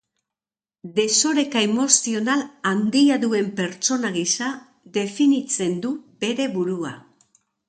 [0.93, 4.49] Desoreka emozional handia duen pertsona gisa
[4.97, 5.93] definitzen du
[6.27, 6.95] bere burua.